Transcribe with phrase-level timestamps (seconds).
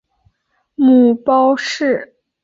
[0.75, 2.15] 母包氏。